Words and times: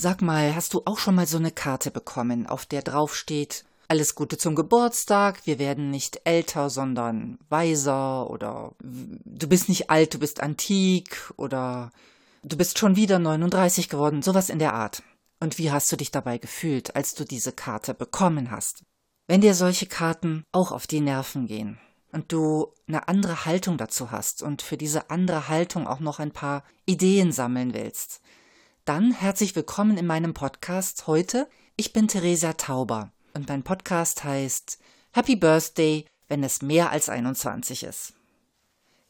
Sag 0.00 0.22
mal, 0.22 0.54
hast 0.54 0.74
du 0.74 0.82
auch 0.84 0.96
schon 0.96 1.16
mal 1.16 1.26
so 1.26 1.38
eine 1.38 1.50
Karte 1.50 1.90
bekommen, 1.90 2.46
auf 2.46 2.66
der 2.66 2.82
drauf 2.82 3.16
steht, 3.16 3.64
alles 3.88 4.14
Gute 4.14 4.38
zum 4.38 4.54
Geburtstag, 4.54 5.44
wir 5.44 5.58
werden 5.58 5.90
nicht 5.90 6.20
älter, 6.22 6.70
sondern 6.70 7.36
weiser 7.48 8.30
oder 8.30 8.76
du 8.80 9.48
bist 9.48 9.68
nicht 9.68 9.90
alt, 9.90 10.14
du 10.14 10.20
bist 10.20 10.40
antik 10.40 11.32
oder 11.36 11.90
du 12.44 12.56
bist 12.56 12.78
schon 12.78 12.94
wieder 12.94 13.18
39 13.18 13.88
geworden, 13.88 14.22
sowas 14.22 14.50
in 14.50 14.60
der 14.60 14.72
Art. 14.72 15.02
Und 15.40 15.58
wie 15.58 15.72
hast 15.72 15.90
du 15.90 15.96
dich 15.96 16.12
dabei 16.12 16.38
gefühlt, 16.38 16.94
als 16.94 17.16
du 17.16 17.24
diese 17.24 17.50
Karte 17.50 17.92
bekommen 17.92 18.52
hast? 18.52 18.84
Wenn 19.26 19.40
dir 19.40 19.54
solche 19.54 19.86
Karten 19.86 20.44
auch 20.52 20.70
auf 20.70 20.86
die 20.86 21.00
Nerven 21.00 21.48
gehen 21.48 21.76
und 22.12 22.30
du 22.30 22.72
eine 22.86 23.08
andere 23.08 23.46
Haltung 23.46 23.78
dazu 23.78 24.12
hast 24.12 24.44
und 24.44 24.62
für 24.62 24.76
diese 24.76 25.10
andere 25.10 25.48
Haltung 25.48 25.88
auch 25.88 25.98
noch 25.98 26.20
ein 26.20 26.30
paar 26.30 26.62
Ideen 26.86 27.32
sammeln 27.32 27.74
willst, 27.74 28.20
dann 28.88 29.12
herzlich 29.12 29.54
willkommen 29.54 29.98
in 29.98 30.06
meinem 30.06 30.32
Podcast 30.32 31.06
heute. 31.06 31.46
Ich 31.76 31.92
bin 31.92 32.08
Theresa 32.08 32.54
Tauber 32.54 33.12
und 33.34 33.46
mein 33.46 33.62
Podcast 33.62 34.24
heißt 34.24 34.78
Happy 35.12 35.36
Birthday, 35.36 36.06
wenn 36.28 36.42
es 36.42 36.62
mehr 36.62 36.90
als 36.90 37.10
21 37.10 37.82
ist. 37.82 38.14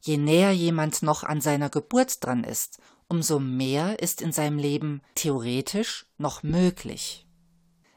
Je 0.00 0.18
näher 0.18 0.52
jemand 0.52 1.02
noch 1.02 1.24
an 1.24 1.40
seiner 1.40 1.70
Geburt 1.70 2.24
dran 2.24 2.44
ist, 2.44 2.78
umso 3.08 3.38
mehr 3.38 4.00
ist 4.00 4.20
in 4.20 4.32
seinem 4.32 4.58
Leben 4.58 5.00
theoretisch 5.14 6.06
noch 6.18 6.42
möglich. 6.42 7.26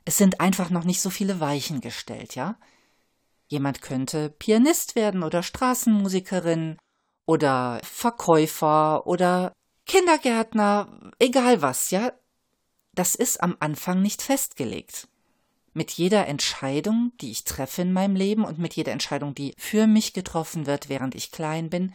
Es 0.06 0.18
sind 0.18 0.40
einfach 0.40 0.70
noch 0.70 0.86
nicht 0.86 1.02
so 1.02 1.10
viele 1.10 1.40
Weichen 1.42 1.82
gestellt, 1.82 2.36
ja? 2.36 2.58
Jemand 3.50 3.82
könnte 3.82 4.30
Pianist 4.30 4.96
werden 4.96 5.24
oder 5.24 5.44
Straßenmusikerin 5.44 6.78
oder 7.26 7.82
Verkäufer 7.84 9.06
oder 9.08 9.54
Kindergärtner, 9.86 11.12
egal 11.18 11.62
was, 11.62 11.90
ja. 11.90 12.14
Das 12.94 13.16
ist 13.16 13.42
am 13.42 13.58
Anfang 13.60 14.02
nicht 14.02 14.22
festgelegt. 14.22 15.08
Mit 15.74 15.92
jeder 15.92 16.28
Entscheidung, 16.28 17.12
die 17.22 17.32
ich 17.32 17.44
treffe 17.44 17.82
in 17.82 17.94
meinem 17.94 18.16
Leben 18.16 18.46
und 18.46 18.60
mit 18.60 18.76
jeder 18.76 18.92
Entscheidung, 18.92 19.34
die 19.34 19.54
für 19.58 19.88
mich 19.88 20.14
getroffen 20.14 20.66
wird, 20.66 20.90
während 20.90 21.16
ich 21.16 21.32
klein 21.32 21.70
bin, 21.70 21.94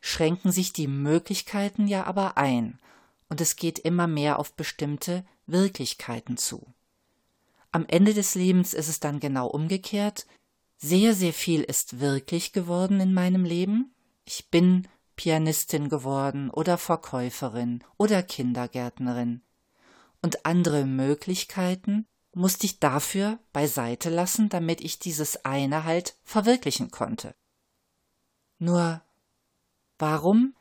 schränken 0.00 0.52
sich 0.52 0.72
die 0.72 0.88
Möglichkeiten 0.88 1.88
ja 1.88 2.04
aber 2.04 2.36
ein 2.36 2.78
und 3.28 3.40
es 3.40 3.56
geht 3.56 3.78
immer 3.78 4.06
mehr 4.06 4.38
auf 4.38 4.54
bestimmte 4.54 5.24
Wirklichkeiten 5.46 6.36
zu. 6.36 6.66
Am 7.72 7.86
Ende 7.88 8.14
des 8.14 8.34
Lebens 8.34 8.74
ist 8.74 8.88
es 8.88 9.00
dann 9.00 9.20
genau 9.20 9.46
umgekehrt. 9.46 10.26
Sehr, 10.82 11.14
sehr 11.14 11.34
viel 11.34 11.62
ist 11.62 12.00
wirklich 12.00 12.52
geworden 12.52 13.00
in 13.00 13.12
meinem 13.12 13.44
Leben. 13.44 13.94
Ich 14.24 14.48
bin 14.48 14.88
Pianistin 15.14 15.90
geworden 15.90 16.48
oder 16.48 16.78
Verkäuferin 16.78 17.84
oder 17.98 18.22
Kindergärtnerin. 18.22 19.42
Und 20.22 20.46
andere 20.46 20.86
Möglichkeiten 20.86 22.06
musste 22.32 22.64
ich 22.64 22.80
dafür 22.80 23.38
beiseite 23.52 24.08
lassen, 24.08 24.48
damit 24.48 24.80
ich 24.80 24.98
dieses 24.98 25.44
eine 25.44 25.84
halt 25.84 26.16
verwirklichen 26.22 26.90
konnte. 26.90 27.34
Nur 28.58 29.02
warum 29.98 30.54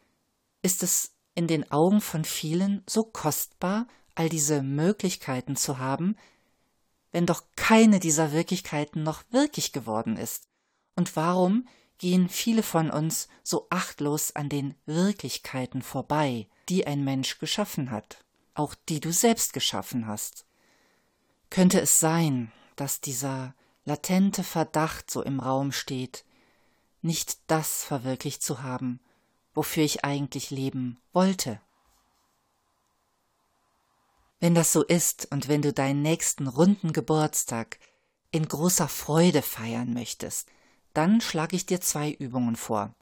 ist 0.61 0.83
es 0.83 1.13
in 1.33 1.47
den 1.47 1.71
Augen 1.71 2.01
von 2.01 2.25
vielen 2.25 2.83
so 2.89 3.03
kostbar, 3.03 3.87
all 4.15 4.27
diese 4.27 4.63
Möglichkeiten 4.63 5.55
zu 5.55 5.77
haben, 5.77 6.17
wenn 7.11 7.25
doch 7.25 7.43
keine 7.55 7.99
dieser 7.99 8.31
Wirklichkeiten 8.31 9.03
noch 9.03 9.23
wirklich 9.31 9.71
geworden 9.71 10.17
ist? 10.17 10.47
Und 10.95 11.15
warum 11.15 11.67
gehen 11.97 12.29
viele 12.29 12.63
von 12.63 12.89
uns 12.91 13.27
so 13.43 13.67
achtlos 13.69 14.35
an 14.35 14.49
den 14.49 14.75
Wirklichkeiten 14.85 15.81
vorbei, 15.81 16.47
die 16.69 16.87
ein 16.87 17.03
Mensch 17.03 17.39
geschaffen 17.39 17.91
hat, 17.91 18.23
auch 18.53 18.75
die 18.87 18.99
du 18.99 19.11
selbst 19.11 19.53
geschaffen 19.53 20.07
hast? 20.07 20.45
Könnte 21.49 21.81
es 21.81 21.99
sein, 21.99 22.51
dass 22.75 23.01
dieser 23.01 23.55
latente 23.85 24.43
Verdacht 24.43 25.09
so 25.09 25.23
im 25.23 25.39
Raum 25.39 25.71
steht, 25.71 26.25
nicht 27.01 27.39
das 27.47 27.83
verwirklicht 27.83 28.43
zu 28.43 28.61
haben, 28.61 28.99
wofür 29.53 29.83
ich 29.83 30.05
eigentlich 30.05 30.51
leben 30.51 30.99
wollte? 31.11 31.59
Wenn 34.39 34.55
das 34.55 34.71
so 34.71 34.83
ist 34.83 35.27
und 35.31 35.49
wenn 35.49 35.61
du 35.61 35.73
deinen 35.73 36.01
nächsten 36.01 36.47
runden 36.47 36.93
Geburtstag 36.93 37.77
in 38.31 38.47
großer 38.47 38.87
Freude 38.87 39.41
feiern 39.41 39.93
möchtest, 39.93 40.47
dann 40.93 41.19
schlage 41.19 41.55
ich 41.55 41.65
dir 41.65 41.81
zwei 41.81 42.11
Übungen 42.11 42.55
vor. 42.55 42.95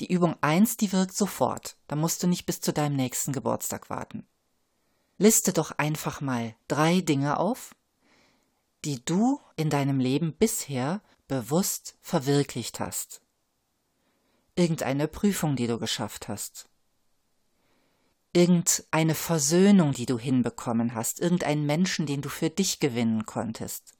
Die 0.00 0.12
Übung 0.12 0.36
eins, 0.40 0.76
die 0.76 0.92
wirkt 0.92 1.16
sofort, 1.16 1.76
da 1.88 1.96
musst 1.96 2.22
du 2.22 2.26
nicht 2.26 2.44
bis 2.44 2.60
zu 2.60 2.72
deinem 2.72 2.96
nächsten 2.96 3.32
Geburtstag 3.32 3.88
warten. 3.88 4.26
Liste 5.16 5.52
doch 5.52 5.70
einfach 5.78 6.20
mal 6.20 6.54
drei 6.68 7.00
Dinge 7.00 7.38
auf, 7.38 7.74
die 8.84 9.02
du 9.04 9.40
in 9.56 9.70
deinem 9.70 10.00
Leben 10.00 10.34
bisher 10.34 11.00
bewusst 11.28 11.96
verwirklicht 12.02 12.80
hast. 12.80 13.22
Irgendeine 14.56 15.08
Prüfung, 15.08 15.56
die 15.56 15.66
du 15.66 15.78
geschafft 15.78 16.28
hast 16.28 16.68
irgendeine 18.34 19.14
Versöhnung, 19.14 19.92
die 19.92 20.06
du 20.06 20.18
hinbekommen 20.18 20.94
hast, 20.94 21.20
irgendeinen 21.20 21.64
Menschen, 21.64 22.04
den 22.04 22.20
du 22.20 22.28
für 22.28 22.50
dich 22.50 22.80
gewinnen 22.80 23.24
konntest. 23.24 23.94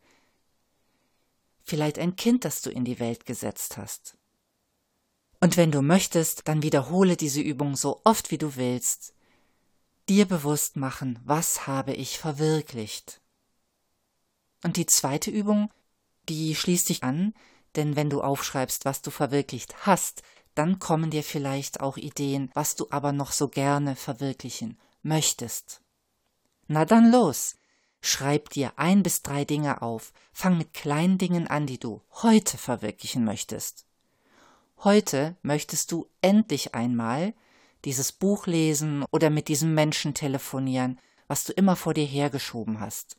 Vielleicht 1.62 1.98
ein 1.98 2.16
Kind, 2.16 2.44
das 2.44 2.60
du 2.60 2.70
in 2.70 2.84
die 2.84 3.00
Welt 3.00 3.24
gesetzt 3.24 3.78
hast. 3.78 4.18
Und 5.40 5.56
wenn 5.56 5.70
du 5.70 5.82
möchtest, 5.82 6.48
dann 6.48 6.62
wiederhole 6.62 7.16
diese 7.16 7.40
Übung 7.40 7.76
so 7.76 8.00
oft 8.04 8.30
wie 8.30 8.38
du 8.38 8.56
willst. 8.56 9.14
Dir 10.08 10.26
bewusst 10.26 10.76
machen, 10.76 11.18
was 11.24 11.66
habe 11.66 11.94
ich 11.94 12.18
verwirklicht. 12.18 13.20
Und 14.62 14.76
die 14.76 14.86
zweite 14.86 15.30
Übung, 15.30 15.70
die 16.28 16.54
schließt 16.54 16.88
dich 16.88 17.02
an, 17.02 17.34
denn 17.76 17.96
wenn 17.96 18.10
du 18.10 18.22
aufschreibst, 18.22 18.84
was 18.84 19.02
du 19.02 19.10
verwirklicht 19.10 19.86
hast, 19.86 20.22
dann 20.54 20.78
kommen 20.78 21.10
dir 21.10 21.22
vielleicht 21.22 21.80
auch 21.80 21.96
Ideen, 21.96 22.50
was 22.54 22.76
du 22.76 22.86
aber 22.90 23.12
noch 23.12 23.32
so 23.32 23.48
gerne 23.48 23.96
verwirklichen 23.96 24.78
möchtest. 25.02 25.80
Na 26.66 26.84
dann 26.84 27.10
los. 27.10 27.56
Schreib 28.00 28.50
dir 28.50 28.72
ein 28.76 29.02
bis 29.02 29.22
drei 29.22 29.44
Dinge 29.44 29.80
auf. 29.80 30.12
Fang 30.32 30.58
mit 30.58 30.74
kleinen 30.74 31.16
Dingen 31.18 31.48
an, 31.48 31.66
die 31.66 31.78
du 31.78 32.02
heute 32.22 32.58
verwirklichen 32.58 33.24
möchtest. 33.24 33.86
Heute 34.82 35.36
möchtest 35.42 35.90
du 35.92 36.06
endlich 36.20 36.74
einmal 36.74 37.32
dieses 37.84 38.12
Buch 38.12 38.46
lesen 38.46 39.04
oder 39.10 39.30
mit 39.30 39.48
diesem 39.48 39.74
Menschen 39.74 40.14
telefonieren, 40.14 41.00
was 41.28 41.44
du 41.44 41.52
immer 41.52 41.76
vor 41.76 41.94
dir 41.94 42.04
hergeschoben 42.04 42.80
hast. 42.80 43.16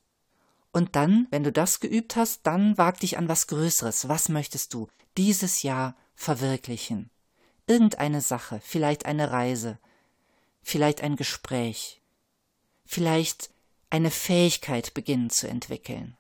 Und 0.72 0.96
dann, 0.96 1.28
wenn 1.32 1.44
du 1.44 1.52
das 1.52 1.80
geübt 1.80 2.16
hast, 2.16 2.42
dann 2.44 2.78
wag 2.78 3.00
dich 3.00 3.18
an 3.18 3.30
was 3.30 3.48
Größeres. 3.48 4.10
Was 4.10 4.30
möchtest 4.30 4.74
du 4.74 4.88
dieses 5.18 5.64
Jahr 5.64 5.96
verwirklichen? 6.16 7.10
Irgendeine 7.68 8.22
Sache, 8.22 8.60
vielleicht 8.64 9.06
eine 9.06 9.32
Reise, 9.32 9.80
vielleicht 10.62 11.02
ein 11.02 11.16
Gespräch, 11.16 12.02
vielleicht 12.86 13.50
eine 13.90 14.12
Fähigkeit 14.12 14.94
beginnen 14.94 15.30
zu 15.30 15.48
entwickeln. 15.48 16.18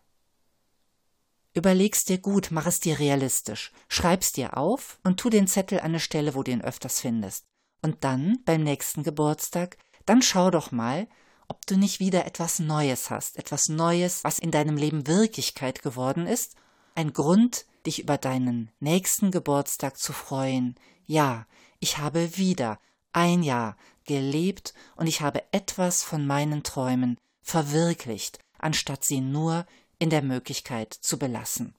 Überleg's 1.53 2.03
dir 2.03 2.17
gut, 2.17 2.49
mach 2.51 2.65
es 2.65 2.81
dir 2.81 2.99
realistisch, 2.99 3.71
schreib's 3.87 4.33
dir 4.33 4.57
auf 4.57 4.99
und 5.03 5.19
tu 5.19 5.29
den 5.29 5.47
Zettel 5.47 5.79
an 5.79 5.85
eine 5.85 5.99
Stelle, 5.99 6.35
wo 6.35 6.43
du 6.43 6.51
ihn 6.51 6.61
öfters 6.61 6.99
findest. 6.99 7.45
Und 7.81 8.03
dann, 8.03 8.39
beim 8.45 8.63
nächsten 8.63 9.03
Geburtstag, 9.03 9.77
dann 10.05 10.21
schau 10.21 10.51
doch 10.51 10.71
mal, 10.71 11.07
ob 11.47 11.65
du 11.65 11.77
nicht 11.77 11.99
wieder 11.99 12.25
etwas 12.25 12.59
Neues 12.59 13.09
hast, 13.09 13.37
etwas 13.37 13.69
Neues, 13.69 14.23
was 14.23 14.39
in 14.39 14.51
deinem 14.51 14.77
Leben 14.77 15.07
Wirklichkeit 15.07 15.81
geworden 15.81 16.27
ist, 16.27 16.55
ein 16.95 17.13
Grund, 17.13 17.65
dich 17.85 17.99
über 17.99 18.17
deinen 18.17 18.71
nächsten 18.79 19.31
Geburtstag 19.31 19.97
zu 19.97 20.13
freuen. 20.13 20.75
Ja, 21.05 21.45
ich 21.79 21.97
habe 21.97 22.37
wieder 22.37 22.79
ein 23.11 23.43
Jahr 23.43 23.77
gelebt 24.05 24.73
und 24.95 25.07
ich 25.07 25.21
habe 25.21 25.43
etwas 25.51 26.03
von 26.03 26.25
meinen 26.25 26.63
Träumen 26.63 27.17
verwirklicht, 27.41 28.39
anstatt 28.57 29.03
sie 29.03 29.21
nur 29.21 29.65
in 29.99 30.09
der 30.09 30.21
Möglichkeit 30.21 30.93
zu 30.93 31.17
belassen. 31.17 31.75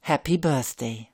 Happy 0.00 0.38
Birthday! 0.38 1.08